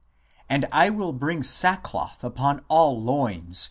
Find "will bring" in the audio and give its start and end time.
0.89-1.43